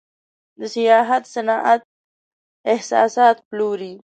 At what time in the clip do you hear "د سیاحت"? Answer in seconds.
0.59-1.23